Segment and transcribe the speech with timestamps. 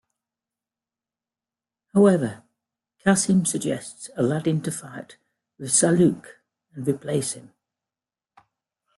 [1.93, 2.41] However,
[3.05, 5.17] Cassim suggests Aladdin to fight
[5.59, 6.39] with Sa'luk
[6.73, 7.53] and replace him.